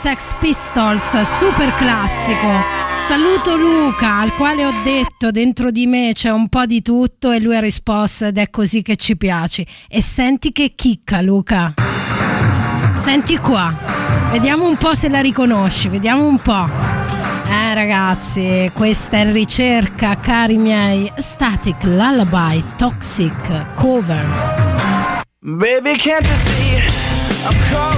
[0.04, 2.46] Sex Pistols, super classico.
[3.08, 7.40] Saluto Luca, al quale ho detto dentro di me c'è un po' di tutto e
[7.40, 9.66] lui ha risposto ed è così che ci piaci.
[9.88, 11.72] E senti che chicca Luca.
[12.96, 13.74] Senti qua.
[14.30, 16.68] Vediamo un po' se la riconosci, vediamo un po'.
[17.48, 21.10] Eh ragazzi, questa è ricerca, cari miei.
[21.16, 24.22] Static Lullaby Toxic Cover.
[25.40, 26.76] Baby, can't you see
[27.46, 27.93] I'm calling?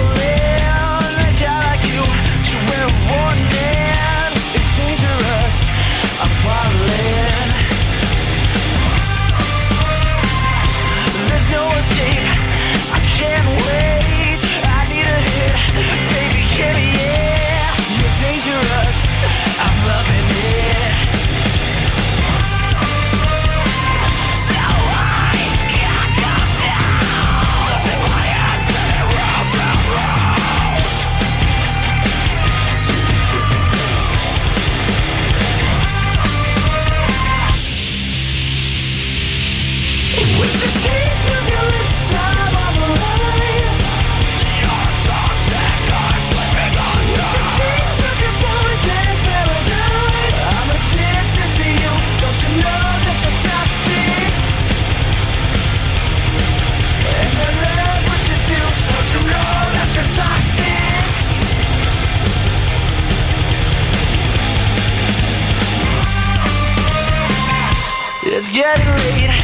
[68.56, 69.35] Getting late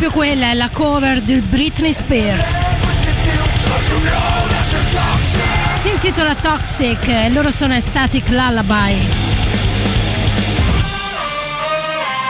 [0.00, 2.64] proprio quella, è la cover di Britney Spears.
[5.78, 8.96] Si intitola Toxic e loro sono Static Lullaby.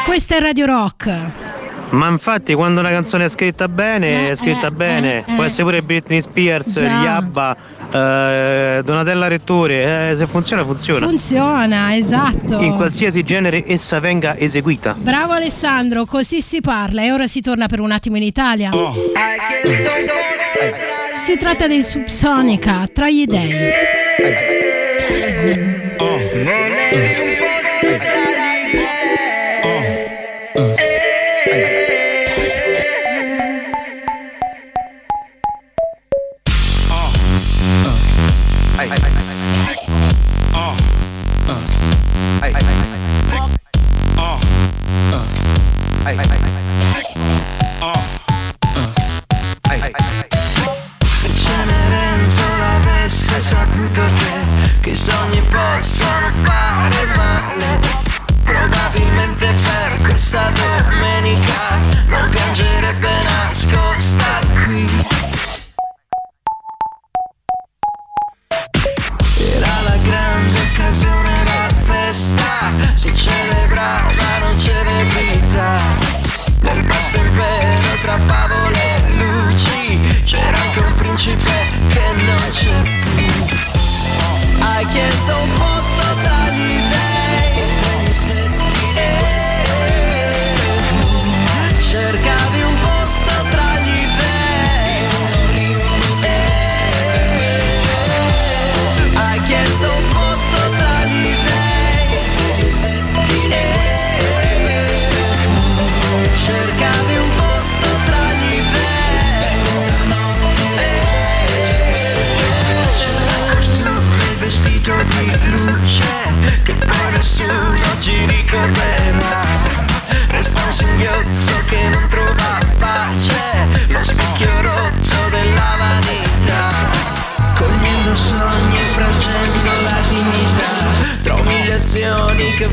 [0.05, 1.31] Questa è Radio Rock.
[1.91, 5.19] Ma infatti quando una canzone è scritta bene, Eh, è scritta eh, bene.
[5.19, 5.47] eh, Può eh.
[5.47, 7.03] essere pure Britney Spears, Già.
[7.03, 7.57] Yabba,
[7.93, 11.07] eh, Donatella Rettori, eh, se funziona funziona.
[11.07, 12.61] Funziona, esatto.
[12.61, 14.97] In qualsiasi genere essa venga eseguita.
[14.99, 18.71] Bravo Alessandro, così si parla e ora si torna per un attimo in Italia.
[21.17, 24.49] Si tratta dei Subsonica, tra gli dei.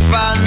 [0.09, 0.46] Umiliazioni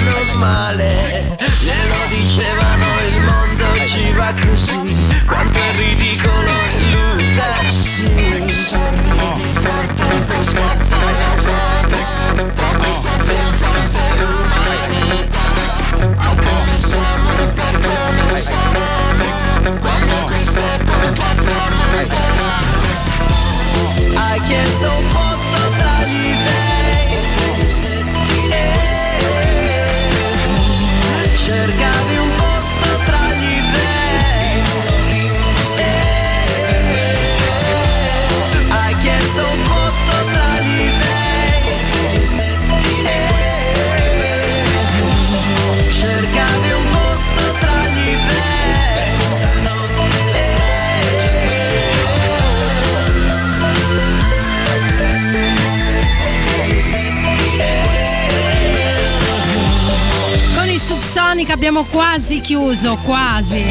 [61.41, 63.63] Subsonic abbiamo quasi chiuso, quasi.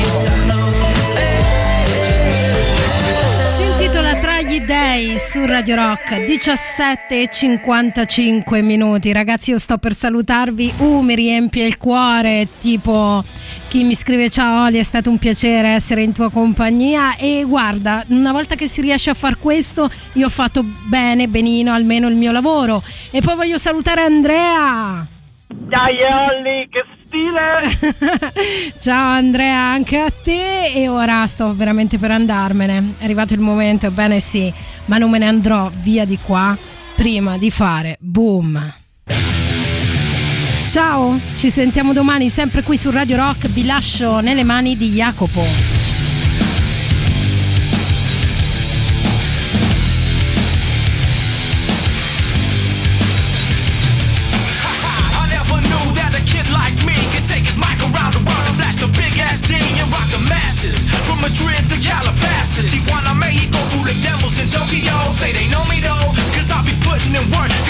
[3.55, 9.13] Si intitola Tra gli dei su Radio Rock 17 e 55 minuti.
[9.13, 10.75] Ragazzi, io sto per salutarvi.
[10.79, 13.23] Uh, mi riempie il cuore, tipo
[13.69, 18.03] chi mi scrive ciao Oli, è stato un piacere essere in tua compagnia e guarda,
[18.09, 22.17] una volta che si riesce a far questo, io ho fatto bene, benino, almeno il
[22.17, 22.83] mio lavoro.
[23.13, 25.07] E poi voglio salutare Andrea.
[25.47, 28.73] Dai Olli, che stile!
[28.79, 32.95] Ciao Andrea, anche a te e ora sto veramente per andarmene.
[32.99, 34.53] È arrivato il momento, ebbene sì,
[34.87, 36.57] ma non me ne andrò via di qua
[36.95, 38.75] prima di fare boom.
[40.69, 45.80] Ciao, ci sentiamo domani sempre qui su Radio Rock, vi lascio nelle mani di Jacopo.
[62.91, 65.13] Tijuana, Mexico, who the devils in Tokyo.
[65.13, 67.70] Say they know me though, cause I be putting in work.